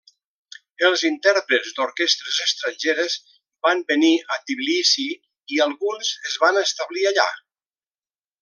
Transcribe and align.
Els 0.87 1.01
intèrprets 1.09 1.75
d'orquestres 1.79 2.39
estrangeres 2.45 3.19
van 3.67 3.85
venir 3.93 4.11
a 4.37 4.41
Tbilissi 4.49 5.07
i 5.57 5.63
alguns 5.69 6.13
es 6.31 6.41
van 6.47 6.61
establir 6.67 7.07
allà. 7.13 7.29